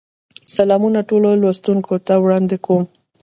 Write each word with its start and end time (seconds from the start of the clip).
سلامونه 0.55 0.99
ټولو 1.09 1.29
لوستونکو 1.41 1.93
ته 2.05 2.13
وړاندې 2.23 2.57
کوم. 2.65 2.83